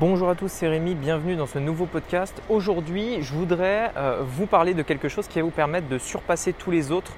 Bonjour 0.00 0.30
à 0.30 0.34
tous, 0.34 0.50
c'est 0.50 0.68
Rémi, 0.68 0.94
bienvenue 0.94 1.36
dans 1.36 1.46
ce 1.46 1.58
nouveau 1.58 1.84
podcast. 1.84 2.40
Aujourd'hui, 2.48 3.18
je 3.20 3.34
voudrais 3.34 3.92
euh, 3.98 4.22
vous 4.26 4.46
parler 4.46 4.72
de 4.72 4.82
quelque 4.82 5.08
chose 5.08 5.28
qui 5.28 5.38
va 5.38 5.44
vous 5.44 5.50
permettre 5.50 5.86
de 5.86 5.98
surpasser 5.98 6.54
tous 6.54 6.70
les 6.70 6.90
autres, 6.90 7.12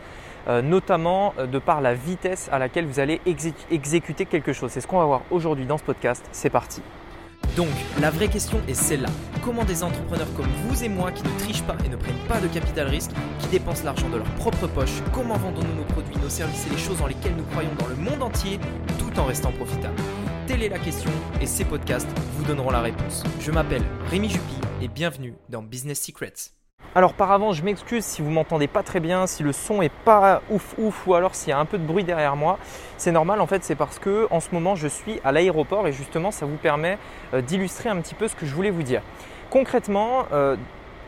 euh, 0.49 0.61
notamment 0.61 1.35
euh, 1.39 1.47
de 1.47 1.61
par 1.61 1.81
la 1.81 1.95
vitesse 1.95 2.49
à 2.51 2.59
laquelle 2.59 2.87
vous 2.87 2.99
allez 2.99 3.21
exécuter 3.71 4.27
quelque 4.27 4.53
chose. 4.53 4.73
C'est 4.73 4.81
ce 4.81 4.89
qu'on 4.89 4.99
va 4.99 5.05
voir 5.05 5.21
aujourd'hui 5.31 5.67
dans 5.67 5.79
ce 5.79 5.85
podcast. 5.85 6.25
C'est 6.33 6.51
parti. 6.51 6.83
Donc, 7.57 7.69
la 8.01 8.11
vraie 8.11 8.27
question 8.27 8.61
est 8.67 8.75
celle-là. 8.75 9.11
Comment 9.45 9.63
des 9.63 9.85
entrepreneurs 9.85 10.35
comme 10.35 10.51
vous 10.67 10.83
et 10.83 10.89
moi 10.89 11.13
qui 11.13 11.23
ne 11.23 11.39
trichent 11.39 11.63
pas 11.63 11.77
et 11.87 11.89
ne 11.89 11.97
prennent 11.97 12.27
pas 12.29 12.41
de 12.41 12.49
capital 12.49 12.89
risque, 12.89 13.13
qui 13.39 13.47
dépensent 13.47 13.85
l'argent 13.85 14.09
de 14.09 14.17
leur 14.17 14.31
propre 14.31 14.67
poche, 14.67 15.01
comment 15.13 15.37
vendons-nous 15.37 15.77
nos 15.77 15.85
produits, 15.85 16.17
nos 16.21 16.29
services 16.29 16.67
et 16.67 16.71
les 16.71 16.79
choses 16.79 16.99
dans 16.99 17.07
lesquelles 17.07 17.37
nous 17.37 17.45
croyons 17.45 17.71
dans 17.79 17.87
le 17.87 17.95
monde 17.95 18.21
entier, 18.21 18.59
tout 18.99 19.17
en 19.21 19.27
restant 19.27 19.53
profitables? 19.53 19.95
Telle 20.47 20.63
est 20.63 20.69
la 20.69 20.79
question 20.79 21.11
et 21.41 21.47
ces 21.47 21.65
podcasts 21.65 22.09
vous 22.37 22.45
donneront 22.45 22.71
la 22.71 22.83
réponse. 22.83 23.25
Je 23.41 23.51
m'appelle 23.51 23.83
Rémi 24.11 24.29
Jupy 24.29 24.59
et 24.83 24.89
bienvenue 24.89 25.33
dans 25.49 25.63
Business 25.63 26.03
Secrets. 26.03 26.35
Alors 26.95 27.15
par 27.15 27.33
avance, 27.33 27.57
je 27.57 27.63
m'excuse 27.63 28.05
si 28.05 28.21
vous 28.21 28.29
m'entendez 28.29 28.67
pas 28.67 28.83
très 28.83 29.01
bien, 29.01 29.27
si 29.27 29.43
le 29.43 29.53
son 29.53 29.81
est 29.81 29.93
pas 30.05 30.43
ouf 30.51 30.75
ouf 30.77 31.07
ou 31.07 31.15
alors 31.15 31.35
s'il 31.35 31.49
y 31.49 31.53
a 31.53 31.59
un 31.59 31.65
peu 31.65 31.79
de 31.79 31.87
bruit 31.87 32.05
derrière 32.05 32.37
moi. 32.37 32.59
C'est 32.99 33.11
normal 33.11 33.41
en 33.41 33.47
fait, 33.47 33.65
c'est 33.65 33.75
parce 33.75 33.99
que 33.99 34.29
en 34.31 34.41
ce 34.41 34.51
moment 34.53 34.75
je 34.75 34.87
suis 34.87 35.19
à 35.25 35.33
l'aéroport 35.33 35.89
et 35.89 35.93
justement 35.93 36.31
ça 36.31 36.45
vous 36.45 36.59
permet 36.59 36.99
euh, 37.33 37.41
d'illustrer 37.41 37.89
un 37.89 37.97
petit 38.03 38.15
peu 38.15 38.29
ce 38.29 38.37
que 38.37 38.45
je 38.45 38.55
voulais 38.55 38.71
vous 38.71 38.83
dire. 38.83 39.01
Concrètement, 39.49 40.27
euh, 40.35 40.57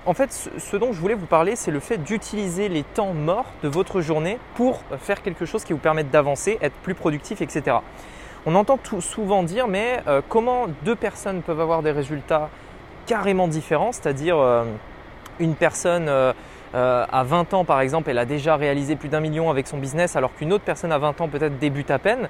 en 0.06 0.14
fait, 0.14 0.32
ce 0.32 0.76
dont 0.78 0.92
je 0.92 1.00
voulais 1.00 1.14
vous 1.14 1.26
parler, 1.26 1.56
c'est 1.56 1.72
le 1.72 1.80
fait 1.80 1.98
d'utiliser 1.98 2.70
les 2.70 2.84
temps 2.84 3.12
morts 3.12 3.52
de 3.62 3.68
votre 3.68 4.00
journée 4.00 4.38
pour 4.54 4.80
faire 4.98 5.20
quelque 5.20 5.44
chose 5.44 5.64
qui 5.64 5.74
vous 5.74 5.78
permette 5.80 6.10
d'avancer, 6.10 6.58
être 6.62 6.76
plus 6.76 6.94
productif, 6.94 7.42
etc. 7.42 7.78
On 8.46 8.54
entend 8.54 8.76
tout 8.76 9.00
souvent 9.00 9.42
dire, 9.42 9.66
mais 9.66 10.00
euh, 10.06 10.22
comment 10.28 10.66
deux 10.84 10.94
personnes 10.94 11.42
peuvent 11.42 11.60
avoir 11.60 11.82
des 11.82 11.90
résultats 11.90 12.48
carrément 13.06 13.48
différents, 13.48 13.92
c'est-à-dire 13.92 14.36
une 15.38 15.54
personne 15.54 16.10
euh, 16.74 16.86
euh, 16.86 17.04
à 17.10 17.24
20 17.24 17.54
ans 17.54 17.64
par 17.64 17.80
exemple, 17.80 18.10
elle 18.10 18.18
a 18.18 18.24
déjà 18.24 18.56
réalisé 18.56 18.96
plus 18.96 19.08
d'un 19.08 19.20
million 19.20 19.50
avec 19.50 19.66
son 19.66 19.78
business 19.78 20.16
alors 20.16 20.34
qu'une 20.34 20.52
autre 20.52 20.64
personne 20.64 20.92
à 20.92 20.98
20 20.98 21.20
ans 21.20 21.28
peut-être 21.28 21.58
débute 21.58 21.90
à 21.90 21.98
peine. 21.98 22.28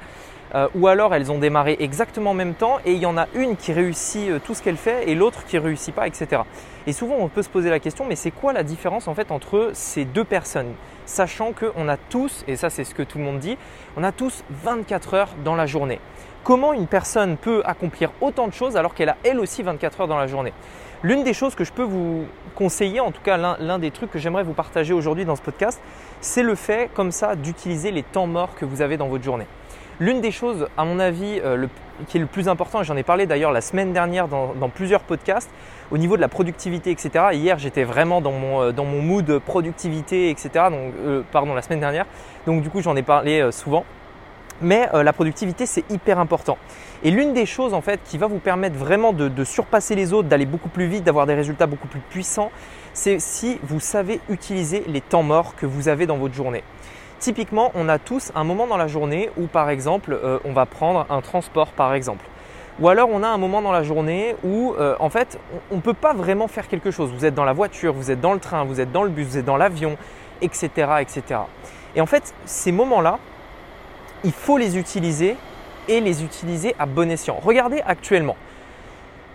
Euh, 0.54 0.68
ou 0.76 0.86
alors 0.86 1.12
elles 1.12 1.32
ont 1.32 1.38
démarré 1.38 1.76
exactement 1.80 2.30
en 2.30 2.34
même 2.34 2.54
temps 2.54 2.78
et 2.84 2.92
il 2.92 2.98
y 2.98 3.06
en 3.06 3.18
a 3.18 3.26
une 3.34 3.56
qui 3.56 3.72
réussit 3.72 4.30
tout 4.44 4.54
ce 4.54 4.62
qu'elle 4.62 4.76
fait 4.76 5.10
et 5.10 5.16
l'autre 5.16 5.44
qui 5.44 5.58
réussit 5.58 5.92
pas, 5.94 6.06
etc. 6.06 6.42
Et 6.86 6.92
souvent 6.92 7.16
on 7.18 7.28
peut 7.28 7.42
se 7.42 7.48
poser 7.48 7.68
la 7.68 7.80
question, 7.80 8.06
mais 8.08 8.14
c'est 8.14 8.30
quoi 8.30 8.52
la 8.52 8.62
différence 8.62 9.08
en 9.08 9.14
fait 9.14 9.32
entre 9.32 9.70
ces 9.74 10.04
deux 10.04 10.24
personnes? 10.24 10.72
Sachant 11.04 11.52
qu'on 11.52 11.88
a 11.88 11.96
tous, 11.96 12.44
et 12.46 12.56
ça 12.56 12.70
c'est 12.70 12.84
ce 12.84 12.94
que 12.94 13.02
tout 13.02 13.18
le 13.18 13.24
monde 13.24 13.40
dit, 13.40 13.58
on 13.96 14.04
a 14.04 14.12
tous 14.12 14.44
24 14.50 15.14
heures 15.14 15.30
dans 15.44 15.56
la 15.56 15.66
journée. 15.66 16.00
Comment 16.46 16.72
une 16.72 16.86
personne 16.86 17.36
peut 17.36 17.60
accomplir 17.64 18.12
autant 18.20 18.46
de 18.46 18.52
choses 18.52 18.76
alors 18.76 18.94
qu'elle 18.94 19.08
a 19.08 19.16
elle 19.24 19.40
aussi 19.40 19.64
24 19.64 20.02
heures 20.02 20.06
dans 20.06 20.16
la 20.16 20.28
journée 20.28 20.52
L'une 21.02 21.24
des 21.24 21.34
choses 21.34 21.56
que 21.56 21.64
je 21.64 21.72
peux 21.72 21.82
vous 21.82 22.24
conseiller, 22.54 23.00
en 23.00 23.10
tout 23.10 23.20
cas 23.20 23.36
l'un 23.36 23.78
des 23.80 23.90
trucs 23.90 24.12
que 24.12 24.20
j'aimerais 24.20 24.44
vous 24.44 24.52
partager 24.52 24.94
aujourd'hui 24.94 25.24
dans 25.24 25.34
ce 25.34 25.42
podcast, 25.42 25.80
c'est 26.20 26.44
le 26.44 26.54
fait 26.54 26.88
comme 26.94 27.10
ça 27.10 27.34
d'utiliser 27.34 27.90
les 27.90 28.04
temps 28.04 28.28
morts 28.28 28.54
que 28.54 28.64
vous 28.64 28.80
avez 28.80 28.96
dans 28.96 29.08
votre 29.08 29.24
journée. 29.24 29.48
L'une 29.98 30.20
des 30.20 30.30
choses, 30.30 30.68
à 30.76 30.84
mon 30.84 31.00
avis, 31.00 31.40
euh, 31.44 31.66
qui 32.06 32.18
est 32.18 32.20
le 32.20 32.26
plus 32.26 32.48
important, 32.48 32.80
et 32.80 32.84
j'en 32.84 32.96
ai 32.96 33.02
parlé 33.02 33.26
d'ailleurs 33.26 33.50
la 33.50 33.60
semaine 33.60 33.92
dernière 33.92 34.28
dans, 34.28 34.68
plusieurs 34.68 35.00
podcasts, 35.00 35.50
au 35.90 35.98
niveau 35.98 36.14
de 36.14 36.20
la 36.20 36.28
productivité, 36.28 36.92
etc. 36.92 37.24
Hier, 37.32 37.58
j'étais 37.58 37.82
vraiment 37.82 38.20
dans 38.20 38.30
mon, 38.30 38.62
euh, 38.62 38.72
dans 38.72 38.84
mood 38.84 39.40
productivité, 39.40 40.30
etc. 40.30 40.66
Donc, 40.70 40.92
euh, 41.04 41.22
pardon, 41.32 41.54
la 41.54 41.62
semaine 41.62 41.80
dernière. 41.80 42.06
Donc, 42.46 42.62
du 42.62 42.70
coup, 42.70 42.82
j'en 42.82 42.94
ai 42.94 43.02
parlé 43.02 43.50
souvent. 43.50 43.84
Mais 44.62 44.88
la 44.92 45.12
productivité, 45.12 45.66
c'est 45.66 45.84
hyper 45.90 46.18
important. 46.18 46.56
Et 47.02 47.10
l'une 47.10 47.34
des 47.34 47.46
choses 47.46 47.74
en 47.74 47.80
fait 47.80 48.00
qui 48.04 48.18
va 48.18 48.26
vous 48.26 48.38
permettre 48.38 48.76
vraiment 48.76 49.12
de, 49.12 49.44
surpasser 49.44 49.94
les 49.94 50.12
autres, 50.12 50.28
d'aller 50.28 50.46
beaucoup 50.46 50.68
plus 50.68 50.86
vite, 50.86 51.04
d'avoir 51.04 51.26
des 51.26 51.34
résultats 51.34 51.66
beaucoup 51.66 51.88
plus 51.88 52.00
puissants, 52.00 52.50
c'est 52.94 53.18
si 53.20 53.58
vous 53.62 53.80
savez 53.80 54.20
utiliser 54.28 54.82
les 54.88 55.00
temps 55.00 55.22
morts 55.22 55.54
que 55.56 55.66
vous 55.66 55.88
avez 55.88 56.06
dans 56.06 56.16
votre 56.16 56.34
journée. 56.34 56.64
Typiquement, 57.18 57.70
on 57.74 57.88
a 57.88 57.98
tous 57.98 58.32
un 58.34 58.44
moment 58.44 58.66
dans 58.66 58.76
la 58.76 58.88
journée 58.88 59.30
où 59.36 59.46
par 59.46 59.70
exemple 59.70 60.12
euh, 60.12 60.38
on 60.44 60.52
va 60.52 60.66
prendre 60.66 61.06
un 61.08 61.20
transport 61.20 61.68
par 61.68 61.94
exemple. 61.94 62.24
Ou 62.80 62.88
alors 62.88 63.08
on 63.10 63.22
a 63.22 63.28
un 63.28 63.38
moment 63.38 63.62
dans 63.62 63.72
la 63.72 63.82
journée 63.82 64.36
où 64.44 64.74
euh, 64.78 64.96
en 64.98 65.08
fait 65.08 65.38
on 65.70 65.76
ne 65.76 65.80
peut 65.80 65.94
pas 65.94 66.12
vraiment 66.12 66.48
faire 66.48 66.68
quelque 66.68 66.90
chose. 66.90 67.10
Vous 67.12 67.24
êtes 67.24 67.34
dans 67.34 67.44
la 67.44 67.54
voiture, 67.54 67.94
vous 67.94 68.10
êtes 68.10 68.20
dans 68.20 68.34
le 68.34 68.40
train, 68.40 68.64
vous 68.64 68.80
êtes 68.80 68.92
dans 68.92 69.02
le 69.02 69.10
bus, 69.10 69.26
vous 69.26 69.38
êtes 69.38 69.46
dans 69.46 69.56
l'avion, 69.56 69.96
etc., 70.42 70.68
etc. 71.00 71.40
Et 71.94 72.00
en 72.00 72.06
fait 72.06 72.34
ces 72.44 72.72
moments-là, 72.72 73.18
il 74.24 74.32
faut 74.32 74.58
les 74.58 74.78
utiliser 74.78 75.36
et 75.88 76.00
les 76.00 76.24
utiliser 76.24 76.74
à 76.78 76.86
bon 76.86 77.10
escient. 77.10 77.38
Regardez 77.42 77.82
actuellement, 77.86 78.36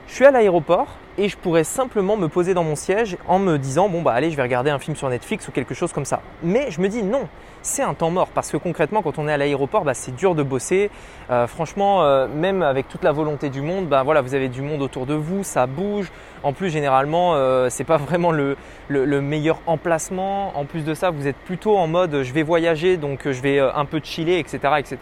je 0.07 0.15
suis 0.15 0.25
à 0.25 0.31
l'aéroport 0.31 0.87
et 1.21 1.29
je 1.29 1.37
pourrais 1.37 1.63
simplement 1.63 2.17
me 2.17 2.27
poser 2.27 2.55
dans 2.55 2.63
mon 2.63 2.75
siège 2.75 3.15
en 3.27 3.37
me 3.37 3.57
disant 3.57 3.89
bon 3.89 4.01
bah 4.01 4.11
allez 4.11 4.31
je 4.31 4.35
vais 4.35 4.41
regarder 4.41 4.71
un 4.71 4.79
film 4.79 4.97
sur 4.97 5.07
Netflix 5.07 5.47
ou 5.47 5.51
quelque 5.51 5.75
chose 5.75 5.93
comme 5.93 6.03
ça. 6.03 6.19
Mais 6.41 6.71
je 6.71 6.81
me 6.81 6.87
dis 6.87 7.03
non, 7.03 7.27
c'est 7.61 7.83
un 7.83 7.93
temps 7.93 8.09
mort 8.09 8.29
parce 8.29 8.49
que 8.49 8.57
concrètement 8.57 9.03
quand 9.03 9.19
on 9.19 9.27
est 9.27 9.31
à 9.31 9.37
l'aéroport 9.37 9.83
bah, 9.83 9.93
c'est 9.93 10.15
dur 10.15 10.33
de 10.33 10.41
bosser. 10.41 10.89
Euh, 11.29 11.45
franchement 11.45 12.01
euh, 12.01 12.27
même 12.27 12.63
avec 12.63 12.89
toute 12.89 13.03
la 13.03 13.11
volonté 13.11 13.51
du 13.51 13.61
monde, 13.61 13.85
bah 13.85 14.01
voilà 14.01 14.21
vous 14.21 14.33
avez 14.33 14.49
du 14.49 14.63
monde 14.63 14.81
autour 14.81 15.05
de 15.05 15.13
vous, 15.13 15.43
ça 15.43 15.67
bouge. 15.67 16.11
En 16.41 16.53
plus 16.53 16.71
généralement 16.71 17.35
euh, 17.35 17.69
c'est 17.69 17.83
pas 17.83 17.97
vraiment 18.07 18.31
le, 18.31 18.57
le, 18.87 19.21
meilleur 19.21 19.59
emplacement. 19.67 20.57
En 20.57 20.65
plus 20.65 20.83
de 20.83 20.95
ça 20.95 21.11
vous 21.11 21.27
êtes 21.27 21.37
plutôt 21.37 21.77
en 21.77 21.85
mode 21.85 22.23
je 22.23 22.33
vais 22.33 22.41
voyager 22.41 22.97
donc 22.97 23.29
je 23.29 23.41
vais 23.41 23.59
un 23.59 23.85
peu 23.85 24.01
chiller 24.03 24.39
etc 24.39 24.57
etc. 24.79 24.97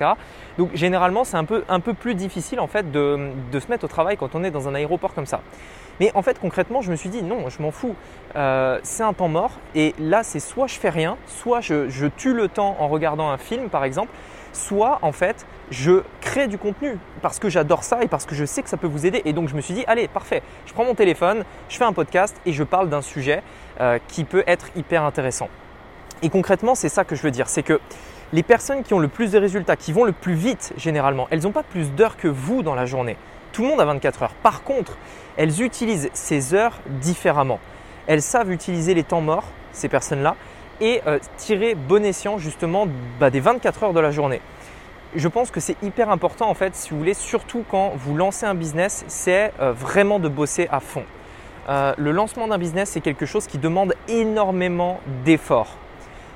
Donc 0.58 0.72
généralement 0.74 1.24
c'est 1.24 1.38
un 1.38 1.46
peu, 1.46 1.64
un 1.70 1.80
peu 1.80 1.94
plus 1.94 2.14
difficile 2.14 2.60
en 2.60 2.68
fait 2.68 2.92
de 2.92 3.30
se 3.54 3.70
mettre 3.70 3.86
au 3.86 3.88
travail 3.88 4.18
quand 4.18 4.36
on 4.36 4.44
est 4.44 4.52
dans 4.52 4.68
un 4.68 4.76
aéroport 4.76 5.14
comme 5.14 5.26
ça. 5.26 5.40
Mais 6.00 6.12
en 6.16 6.22
fait, 6.22 6.40
concrètement, 6.40 6.82
je 6.82 6.92
me 6.92 6.96
suis 6.96 7.10
dit 7.10 7.24
non, 7.24 7.50
je 7.50 7.62
m'en 7.62 7.72
fous. 7.72 7.96
Euh, 8.36 8.80
c'est 8.84 9.04
un 9.04 9.14
temps 9.14 9.28
mort. 9.28 9.52
Et 9.76 9.94
là, 10.00 10.24
c'est 10.24 10.40
soit 10.40 10.68
je 10.68 10.76
fais 10.76 10.90
rien, 10.90 11.18
soit 11.28 11.62
je, 11.62 12.08
tue 12.18 12.34
le 12.34 12.48
temps 12.48 12.78
en 12.80 12.88
regardant 12.88 13.30
un 13.30 13.38
film, 13.38 13.70
par 13.70 13.84
exemple, 13.84 14.12
soit 14.54 15.00
en 15.02 15.12
fait, 15.12 15.46
je 15.72 16.04
crée 16.22 16.48
du 16.48 16.58
contenu 16.58 16.98
parce 17.22 17.40
que 17.40 17.50
j'adore 17.50 17.84
ça 17.84 18.04
et 18.04 18.08
parce 18.08 18.26
que 18.26 18.34
je 18.34 18.46
sais 18.46 18.64
que 18.64 18.70
ça 18.70 18.78
peut 18.78 18.88
vous 18.88 19.06
aider. 19.06 19.22
Et 19.26 19.34
donc, 19.34 19.50
je 19.50 19.56
me 19.56 19.62
suis 19.62 19.74
dit 19.74 19.84
allez, 19.88 20.08
parfait. 20.08 20.42
Je 20.66 20.74
prends 20.74 20.86
mon 20.86 20.96
téléphone, 20.96 21.44
je 21.68 21.78
fais 21.78 21.86
un 21.86 21.94
podcast 21.94 22.36
et 22.46 22.54
je 22.54 22.64
parle 22.64 22.90
d'un 22.90 23.02
sujet 23.02 23.44
euh, 23.82 24.00
qui 24.08 24.24
peut 24.24 24.44
être 24.48 24.68
hyper 24.76 25.04
intéressant. 25.04 25.50
Et 26.22 26.30
concrètement, 26.30 26.76
c'est 26.76 26.90
ça 26.90 27.04
que 27.06 27.16
je 27.16 27.22
veux 27.22 27.32
dire, 27.32 27.48
c'est 27.48 27.64
que 27.64 27.80
les 28.34 28.44
personnes 28.44 28.84
qui 28.84 28.94
ont 28.94 29.00
le 29.00 29.08
plus 29.08 29.32
de 29.32 29.40
résultats, 29.40 29.76
qui 29.76 29.92
vont 29.92 30.04
le 30.04 30.12
plus 30.12 30.34
vite 30.34 30.74
généralement, 30.78 31.28
elles 31.32 31.44
n'ont 31.44 31.52
pas 31.52 31.64
plus 31.64 31.92
d'heures 31.92 32.18
que 32.18 32.28
vous 32.28 32.62
dans 32.62 32.76
la 32.76 32.86
journée. 32.86 33.18
Tout 33.52 33.64
le 33.64 33.70
monde 33.70 33.82
a 33.82 33.86
24 33.86 34.24
heures. 34.24 34.34
Par 34.44 34.64
contre, 34.64 34.98
elles 35.38 35.62
utilisent 35.62 36.10
ces 36.14 36.54
heures 36.54 36.80
différemment. 36.88 37.60
Elles 38.08 38.22
savent 38.22 38.52
utiliser 38.52 38.94
les 38.94 39.04
temps 39.04 39.22
morts, 39.22 39.46
ces 39.72 39.90
personnes-là, 39.90 40.36
et 40.82 41.02
euh, 41.08 41.20
tirer 41.38 41.76
bon 41.76 42.04
escient 42.06 42.38
justement 42.38 42.88
bah, 43.20 43.30
des 43.30 43.40
24 43.40 43.84
heures 43.84 43.94
de 43.94 44.00
la 44.00 44.12
journée. 44.12 44.42
Je 45.16 45.28
pense 45.28 45.50
que 45.50 45.60
c'est 45.60 45.76
hyper 45.82 46.10
important 46.10 46.50
en 46.50 46.54
fait, 46.54 46.76
si 46.76 46.92
vous 46.92 46.98
voulez, 46.98 47.14
surtout 47.14 47.64
quand 47.70 47.94
vous 47.96 48.16
lancez 48.16 48.46
un 48.46 48.56
business, 48.56 49.04
c'est 49.08 49.52
euh, 49.60 49.72
vraiment 49.72 50.20
de 50.20 50.30
bosser 50.30 50.68
à 50.72 50.80
fond. 50.80 51.04
Euh, 51.68 51.94
le 51.98 52.12
lancement 52.12 52.48
d'un 52.48 52.58
business, 52.58 52.92
c'est 52.92 53.02
quelque 53.02 53.26
chose 53.26 53.48
qui 53.48 53.58
demande 53.58 53.94
énormément 54.08 55.00
d'efforts. 55.26 55.76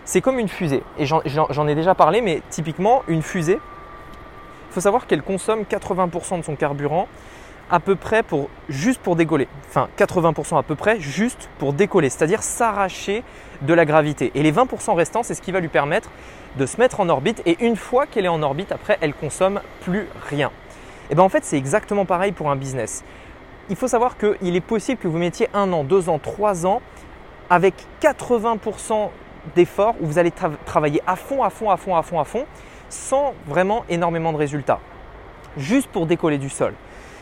C'est 0.06 0.22
comme 0.22 0.38
une 0.38 0.50
fusée, 0.50 0.84
et 0.98 1.06
j'en 1.06 1.68
ai 1.68 1.76
déjà 1.76 1.96
parlé, 1.96 2.22
mais 2.22 2.42
typiquement, 2.50 3.04
une 3.08 3.22
fusée, 3.22 3.60
il 4.74 4.78
faut 4.78 4.82
savoir 4.82 5.06
qu'elle 5.06 5.22
consomme 5.22 5.66
80% 5.70 6.40
de 6.40 6.44
son 6.44 6.56
carburant 6.56 7.08
à 7.70 7.80
peu 7.80 7.96
près 7.96 8.24
pour 8.24 8.50
juste 8.70 9.00
pour 9.00 9.16
décoller. 9.16 9.48
Enfin 9.70 9.88
80% 10.00 10.58
à 10.58 10.64
peu 10.64 10.74
près 10.74 11.00
juste 11.00 11.48
pour 11.60 11.74
décoller, 11.74 12.10
c'est-à-dire 12.10 12.42
s'arracher 12.42 13.24
de 13.62 13.72
la 13.76 13.86
gravité. 13.86 14.32
Et 14.34 14.42
les 14.42 14.52
20% 14.52 14.96
restants, 14.96 15.22
c'est 15.22 15.36
ce 15.36 15.44
qui 15.44 15.52
va 15.52 15.60
lui 15.60 15.68
permettre 15.68 16.10
de 16.58 16.66
se 16.66 16.78
mettre 16.78 17.02
en 17.02 17.10
orbite 17.10 17.44
et 17.46 17.64
une 17.64 17.76
fois 17.76 18.08
qu'elle 18.08 18.26
est 18.26 18.30
en 18.30 18.42
orbite, 18.42 18.72
après 18.72 18.98
elle 19.00 19.14
consomme 19.14 19.62
plus 19.82 20.08
rien. 20.28 20.50
Et 21.12 21.14
bien 21.14 21.24
en 21.24 21.30
fait, 21.30 21.46
c'est 21.46 21.58
exactement 21.58 22.06
pareil 22.06 22.32
pour 22.32 22.50
un 22.50 22.56
business. 22.56 23.04
Il 23.70 23.76
faut 23.76 23.88
savoir 23.88 24.18
qu'il 24.18 24.56
est 24.56 24.62
possible 24.62 25.00
que 25.00 25.08
vous 25.08 25.20
mettiez 25.20 25.50
un 25.54 25.72
an, 25.72 25.84
deux 25.84 26.10
ans, 26.10 26.18
trois 26.18 26.66
ans 26.66 26.82
avec 27.48 27.76
80% 28.02 29.10
d'efforts 29.56 29.94
où 30.02 30.08
vous 30.08 30.18
allez 30.18 30.32
travailler 30.66 31.04
à 31.06 31.16
fond, 31.16 31.44
à 31.44 31.52
fond, 31.52 31.70
à 31.70 31.78
fond, 31.78 31.96
à 31.96 32.02
fond, 32.02 32.20
à 32.20 32.24
fond 32.24 32.48
sans 32.94 33.34
vraiment 33.48 33.84
énormément 33.90 34.32
de 34.32 34.38
résultats, 34.38 34.80
juste 35.58 35.90
pour 35.90 36.06
décoller 36.06 36.38
du 36.38 36.50
sol. 36.50 36.74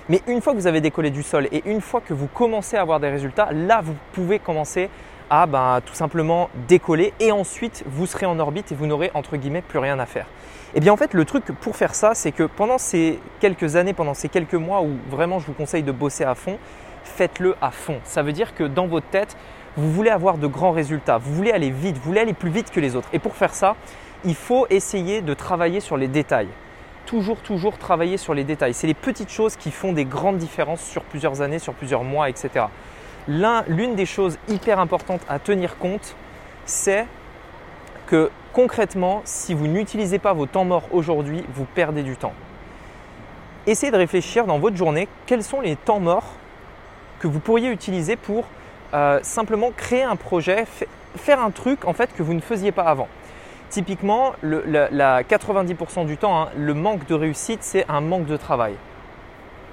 Mais 0.09 0.21
une 0.27 0.41
fois 0.41 0.53
que 0.53 0.57
vous 0.57 0.67
avez 0.67 0.81
décollé 0.81 1.09
du 1.09 1.23
sol 1.23 1.47
et 1.51 1.63
une 1.65 1.81
fois 1.81 2.01
que 2.01 2.13
vous 2.13 2.27
commencez 2.27 2.75
à 2.75 2.81
avoir 2.81 2.99
des 2.99 3.09
résultats, 3.09 3.49
là 3.51 3.81
vous 3.81 3.95
pouvez 4.13 4.39
commencer 4.39 4.89
à 5.29 5.45
ben, 5.45 5.79
tout 5.85 5.93
simplement 5.93 6.49
décoller 6.67 7.13
et 7.19 7.31
ensuite 7.31 7.83
vous 7.87 8.05
serez 8.05 8.25
en 8.25 8.37
orbite 8.39 8.71
et 8.71 8.75
vous 8.75 8.87
n'aurez 8.87 9.11
entre 9.13 9.37
guillemets 9.37 9.61
plus 9.61 9.79
rien 9.79 9.97
à 9.99 10.05
faire. 10.05 10.25
Et 10.73 10.77
eh 10.77 10.79
bien 10.79 10.91
en 10.91 10.97
fait 10.97 11.13
le 11.13 11.23
truc 11.23 11.45
pour 11.45 11.75
faire 11.75 11.95
ça 11.95 12.15
c'est 12.15 12.31
que 12.31 12.43
pendant 12.43 12.77
ces 12.77 13.19
quelques 13.39 13.75
années, 13.75 13.93
pendant 13.93 14.13
ces 14.13 14.27
quelques 14.27 14.55
mois 14.55 14.81
où 14.81 14.97
vraiment 15.09 15.39
je 15.39 15.45
vous 15.45 15.53
conseille 15.53 15.83
de 15.83 15.91
bosser 15.91 16.25
à 16.25 16.35
fond, 16.35 16.57
faites-le 17.03 17.55
à 17.61 17.71
fond. 17.71 17.99
Ça 18.03 18.23
veut 18.23 18.33
dire 18.33 18.55
que 18.55 18.63
dans 18.63 18.87
votre 18.87 19.07
tête, 19.07 19.37
vous 19.77 19.91
voulez 19.91 20.09
avoir 20.09 20.37
de 20.37 20.47
grands 20.47 20.71
résultats, 20.71 21.17
vous 21.17 21.33
voulez 21.33 21.51
aller 21.51 21.69
vite, 21.69 21.95
vous 21.97 22.09
voulez 22.09 22.21
aller 22.21 22.33
plus 22.33 22.49
vite 22.49 22.71
que 22.71 22.79
les 22.79 22.95
autres. 22.95 23.07
Et 23.13 23.19
pour 23.19 23.35
faire 23.35 23.53
ça, 23.53 23.75
il 24.25 24.35
faut 24.35 24.67
essayer 24.69 25.21
de 25.21 25.33
travailler 25.33 25.79
sur 25.79 25.97
les 25.97 26.07
détails. 26.07 26.49
toujours, 27.05 27.39
toujours 27.39 27.77
travailler 27.77 28.17
sur 28.17 28.33
les 28.33 28.43
détails. 28.43 28.73
C'est 28.73 28.87
les 28.87 28.93
petites 28.93 29.31
choses 29.31 29.55
qui 29.57 29.71
font 29.71 29.91
des 29.91 30.05
grandes 30.05 30.37
différences 30.37 30.81
sur 30.81 31.03
plusieurs 31.03 31.41
années, 31.41 31.59
sur 31.59 31.73
plusieurs 31.73 32.03
mois, 32.03 32.29
etc. 32.29 32.65
L'une 33.27 33.95
des 33.95 34.05
choses 34.05 34.37
hyper 34.47 34.79
importantes 34.79 35.21
à 35.27 35.39
tenir 35.39 35.77
compte, 35.77 36.15
c'est 36.65 37.05
que 38.07 38.29
concrètement, 38.53 39.21
si 39.25 39.53
vous 39.53 39.67
n'utilisez 39.67 40.19
pas 40.19 40.33
vos 40.33 40.45
temps 40.45 40.63
morts 40.63 40.87
aujourd'hui, 40.91 41.43
vous 41.53 41.65
perdez 41.65 42.03
du 42.03 42.15
temps. 42.15 42.33
Essayez 43.67 43.91
de 43.91 43.97
réfléchir 43.97 44.45
dans 44.45 44.59
votre 44.59 44.75
journée 44.75 45.07
quels 45.25 45.43
sont 45.43 45.61
les 45.61 45.75
temps 45.75 45.99
morts 45.99 46.33
que 47.19 47.27
vous 47.27 47.39
pourriez 47.39 47.69
utiliser 47.69 48.15
pour 48.15 48.45
euh, 48.93 49.19
simplement 49.21 49.71
créer 49.75 50.03
un 50.03 50.15
projet, 50.15 50.65
faire 51.15 51.41
un 51.41 51.51
truc 51.51 51.85
en 51.85 51.93
fait 51.93 52.13
que 52.15 52.23
vous 52.23 52.33
ne 52.33 52.41
faisiez 52.41 52.71
pas 52.71 52.83
avant. 52.83 53.07
Typiquement, 53.71 54.33
la, 54.43 55.23
90% 55.23 56.05
du 56.05 56.17
temps, 56.17 56.41
hein, 56.41 56.49
le 56.57 56.73
manque 56.73 57.07
de 57.07 57.15
réussite, 57.15 57.59
c'est 57.63 57.85
un 57.87 58.01
manque 58.01 58.25
de 58.25 58.35
travail. 58.35 58.73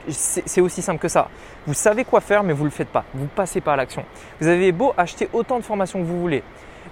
C'est 0.08 0.60
aussi 0.60 0.82
simple 0.82 1.00
que 1.00 1.08
ça. 1.08 1.28
Vous 1.66 1.74
savez 1.74 2.04
quoi 2.04 2.20
faire, 2.20 2.44
mais 2.44 2.52
vous 2.52 2.62
ne 2.62 2.68
le 2.68 2.74
faites 2.74 2.88
pas. 2.88 3.04
Vous 3.12 3.24
ne 3.24 3.28
passez 3.28 3.60
pas 3.60 3.72
à 3.72 3.76
l'action. 3.76 4.04
Vous 4.40 4.46
avez 4.46 4.70
beau 4.70 4.94
acheter 4.96 5.28
autant 5.32 5.58
de 5.58 5.64
formations 5.64 5.98
que 5.98 6.04
vous 6.04 6.20
voulez. 6.20 6.44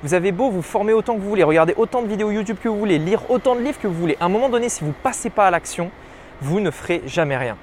Vous 0.02 0.14
avez 0.14 0.32
beau 0.32 0.50
vous 0.50 0.62
former 0.62 0.92
autant 0.92 1.14
que 1.14 1.20
vous 1.20 1.28
voulez, 1.28 1.44
regarder 1.44 1.74
autant 1.76 2.02
de 2.02 2.08
vidéos 2.08 2.32
YouTube 2.32 2.58
que 2.60 2.68
vous 2.68 2.76
voulez, 2.76 2.98
lire 2.98 3.30
autant 3.30 3.54
de 3.54 3.60
livres 3.60 3.78
que 3.78 3.86
vous 3.86 3.94
voulez. 3.94 4.16
À 4.18 4.24
un 4.24 4.28
moment 4.28 4.48
donné, 4.48 4.68
si 4.68 4.80
vous 4.80 4.88
ne 4.90 4.92
passez 4.92 5.30
pas 5.30 5.46
à 5.46 5.50
l'action, 5.52 5.92
vous 6.42 6.58
ne 6.58 6.72
ferez 6.72 7.02
jamais 7.06 7.36
rien. 7.36 7.56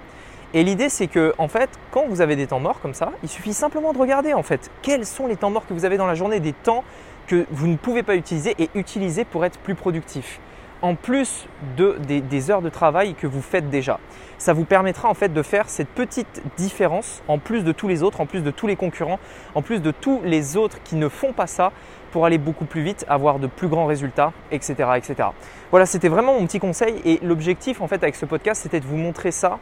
Et 0.53 0.63
l'idée, 0.63 0.87
c'est 0.87 1.07
que, 1.07 1.33
en 1.37 1.49
fait, 1.49 1.69
quand 1.91 2.05
vous 2.07 2.21
avez 2.21 2.35
des 2.35 2.47
temps 2.47 2.59
morts 2.59 2.79
comme 2.79 2.93
ça, 2.93 3.11
il 3.23 3.29
suffit 3.29 3.53
simplement 3.53 3.91
de 3.91 3.97
regarder, 3.97 4.33
en 4.33 4.43
fait, 4.43 4.71
quels 4.81 5.05
sont 5.05 5.27
les 5.27 5.35
temps 5.35 5.49
morts 5.49 5.67
que 5.67 5.73
vous 5.73 5.83
avez 5.83 5.97
dans 5.97 6.07
la 6.07 6.15
journée, 6.15 6.39
des 6.39 6.53
temps 6.53 6.83
que 7.27 7.45
vous 7.51 7.67
ne 7.67 7.77
pouvez 7.77 8.03
pas 8.03 8.15
utiliser 8.15 8.55
et 8.59 8.69
utiliser 8.75 9.25
pour 9.25 9.45
être 9.45 9.59
plus 9.59 9.75
productif. 9.75 10.39
En 10.81 10.95
plus 10.95 11.47
de, 11.77 11.97
des, 11.99 12.51
heures 12.51 12.61
de 12.61 12.69
travail 12.69 13.13
que 13.13 13.25
vous 13.25 13.41
faites 13.41 13.69
déjà. 13.69 13.99
Ça 14.37 14.51
vous 14.51 14.65
permettra 14.65 15.07
en 15.07 15.13
fait 15.13 15.33
de 15.33 15.41
faire 15.41 15.69
cette 15.69 15.87
petite 15.87 16.41
différence 16.57 17.23
en 17.29 17.37
plus 17.37 17.63
de 17.63 17.71
tous 17.71 17.87
les 17.87 18.03
autres, 18.03 18.19
en 18.19 18.25
plus 18.25 18.41
de 18.41 18.51
tous 18.51 18.67
les 18.67 18.75
concurrents, 18.75 19.19
en 19.55 19.61
plus 19.61 19.81
de 19.81 19.91
tous 19.91 20.21
les 20.25 20.57
autres 20.57 20.83
qui 20.83 20.97
ne 20.97 21.07
font 21.07 21.31
pas 21.31 21.47
ça 21.47 21.71
pour 22.11 22.25
aller 22.25 22.37
beaucoup 22.37 22.65
plus 22.65 22.81
vite, 22.81 23.05
avoir 23.07 23.39
de 23.39 23.47
plus 23.47 23.69
grands 23.69 23.85
résultats, 23.85 24.33
etc. 24.51 24.75
etc. 24.97 25.29
Voilà, 25.71 25.85
c'était 25.85 26.09
vraiment 26.09 26.37
mon 26.37 26.45
petit 26.45 26.59
conseil 26.59 27.01
et 27.05 27.19
l'objectif 27.23 27.79
en 27.79 27.87
fait 27.87 28.03
avec 28.03 28.15
ce 28.15 28.25
podcast, 28.25 28.61
c'était 28.61 28.81
de 28.81 28.85
vous 28.85 28.97
montrer 28.97 29.31
ça 29.31 29.59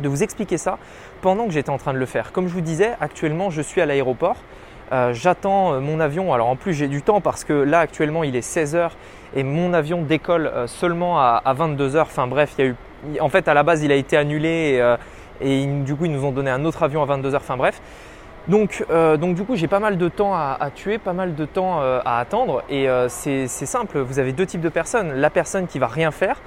de 0.00 0.08
vous 0.08 0.22
expliquer 0.22 0.58
ça 0.58 0.78
pendant 1.20 1.46
que 1.46 1.52
j'étais 1.52 1.70
en 1.70 1.78
train 1.78 1.92
de 1.92 1.98
le 1.98 2.06
faire. 2.06 2.32
Comme 2.32 2.48
je 2.48 2.54
vous 2.54 2.60
disais, 2.60 2.92
actuellement 3.00 3.50
je 3.50 3.62
suis 3.62 3.80
à 3.80 3.86
l'aéroport. 3.86 4.36
Euh, 4.92 5.12
j'attends 5.14 5.74
euh, 5.74 5.80
mon 5.80 6.00
avion. 6.00 6.32
Alors 6.34 6.48
en 6.48 6.56
plus 6.56 6.74
j'ai 6.74 6.88
du 6.88 7.02
temps 7.02 7.20
parce 7.20 7.44
que 7.44 7.52
là 7.52 7.80
actuellement 7.80 8.24
il 8.24 8.34
est 8.34 8.46
16h 8.46 8.90
et 9.36 9.44
mon 9.44 9.72
avion 9.72 10.02
décolle 10.02 10.48
euh, 10.48 10.66
seulement 10.66 11.20
à, 11.20 11.42
22h. 11.46 12.00
Enfin 12.02 12.26
bref, 12.26 12.54
il 12.58 12.64
y 12.64 12.68
a 12.68 12.70
eu, 12.70 12.76
en 13.20 13.28
fait 13.28 13.46
à 13.46 13.54
la 13.54 13.62
base 13.62 13.82
il 13.82 13.92
a 13.92 13.94
été 13.94 14.16
annulé 14.16 14.82
et, 15.40 15.66
du 15.66 15.94
coup 15.94 16.06
ils 16.06 16.12
nous 16.12 16.24
ont 16.24 16.32
donné 16.32 16.50
un 16.50 16.64
autre 16.64 16.82
avion 16.82 17.02
à 17.02 17.06
22h. 17.06 17.36
Enfin 17.36 17.56
bref. 17.56 17.80
Donc, 18.48 18.84
donc 18.90 19.34
du 19.36 19.44
coup 19.44 19.54
j'ai 19.54 19.68
pas 19.68 19.78
mal 19.78 19.96
de 19.96 20.08
temps 20.08 20.34
à, 20.34 20.56
à, 20.58 20.70
tuer, 20.70 20.98
pas 20.98 21.12
mal 21.12 21.34
de 21.34 21.44
temps 21.44 21.80
à 21.80 22.18
attendre 22.18 22.64
et 22.68 22.88
c'est 23.08 23.46
simple, 23.46 24.00
vous 24.00 24.18
avez 24.18 24.32
deux 24.32 24.46
types 24.46 24.60
de 24.60 24.68
personnes. 24.68 25.12
La 25.12 25.30
personne 25.30 25.66
qui 25.66 25.78
va 25.78 25.86
rien 25.86 26.10
faire 26.10 26.40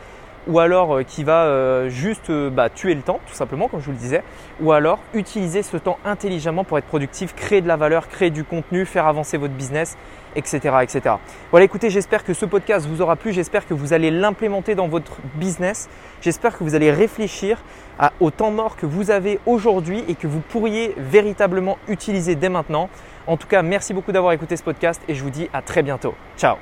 ou 0.48 0.60
alors 0.60 0.98
euh, 0.98 1.04
qui 1.04 1.24
va 1.24 1.46
euh, 1.46 1.90
juste 1.90 2.30
euh, 2.30 2.50
bah, 2.50 2.70
tuer 2.70 2.94
le 2.94 3.02
temps, 3.02 3.20
tout 3.28 3.34
simplement, 3.34 3.68
comme 3.68 3.80
je 3.80 3.86
vous 3.86 3.92
le 3.92 3.98
disais, 3.98 4.24
ou 4.62 4.72
alors 4.72 5.00
utiliser 5.14 5.64
ce 5.64 5.78
temps 5.78 5.98
intelligemment 6.06 6.64
pour 6.64 6.78
être 6.78 6.86
productif, 6.86 7.36
créer 7.36 7.62
de 7.62 7.68
la 7.68 7.76
valeur, 7.76 8.08
créer 8.08 8.30
du 8.30 8.44
contenu, 8.44 8.86
faire 8.86 9.08
avancer 9.08 9.38
votre 9.38 9.54
business, 9.54 9.98
etc. 10.36 10.78
etc. 10.82 11.16
Voilà, 11.52 11.66
écoutez, 11.66 11.90
j'espère 11.90 12.24
que 12.24 12.34
ce 12.34 12.46
podcast 12.46 12.88
vous 12.88 13.02
aura 13.02 13.16
plu, 13.16 13.32
j'espère 13.32 13.68
que 13.68 13.74
vous 13.74 13.94
allez 13.94 14.12
l'implémenter 14.12 14.76
dans 14.76 14.88
votre 14.88 15.18
business, 15.36 15.90
j'espère 16.22 16.58
que 16.58 16.64
vous 16.64 16.76
allez 16.76 16.92
réfléchir 16.92 17.64
au 18.20 18.32
temps 18.32 18.50
mort 18.50 18.76
que 18.76 18.88
vous 18.88 19.12
avez 19.12 19.40
aujourd'hui 19.46 20.04
et 20.08 20.16
que 20.16 20.26
vous 20.26 20.40
pourriez 20.40 20.96
véritablement 20.98 21.78
utiliser 21.88 22.36
dès 22.36 22.50
maintenant. 22.50 22.90
En 23.28 23.38
tout 23.38 23.48
cas, 23.48 23.62
merci 23.62 23.94
beaucoup 23.94 24.12
d'avoir 24.12 24.34
écouté 24.34 24.58
ce 24.58 24.64
podcast 24.64 25.02
et 25.08 25.14
je 25.14 25.24
vous 25.24 25.30
dis 25.30 25.48
à 25.54 25.62
très 25.62 25.84
bientôt. 25.84 26.16
Ciao 26.36 26.56